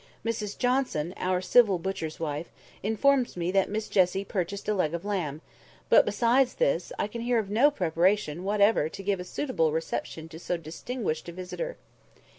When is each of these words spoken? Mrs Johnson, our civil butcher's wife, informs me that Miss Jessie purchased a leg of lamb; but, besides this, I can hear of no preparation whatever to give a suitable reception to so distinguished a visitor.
Mrs 0.25 0.57
Johnson, 0.57 1.13
our 1.15 1.41
civil 1.41 1.77
butcher's 1.77 2.19
wife, 2.19 2.47
informs 2.81 3.37
me 3.37 3.51
that 3.51 3.69
Miss 3.69 3.87
Jessie 3.87 4.25
purchased 4.25 4.67
a 4.67 4.73
leg 4.73 4.95
of 4.95 5.05
lamb; 5.05 5.41
but, 5.89 6.07
besides 6.07 6.55
this, 6.55 6.91
I 6.97 7.05
can 7.05 7.21
hear 7.21 7.37
of 7.37 7.51
no 7.51 7.69
preparation 7.69 8.43
whatever 8.43 8.89
to 8.89 9.03
give 9.03 9.19
a 9.19 9.23
suitable 9.23 9.71
reception 9.71 10.27
to 10.29 10.39
so 10.39 10.57
distinguished 10.57 11.29
a 11.29 11.31
visitor. 11.31 11.77